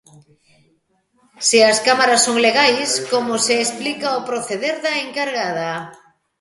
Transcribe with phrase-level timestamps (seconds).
[1.47, 5.71] Se as cámaras son legais, como se explica o proceder da encargada.